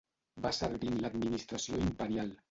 [0.45, 2.33] Va servir en l'Administració imperial.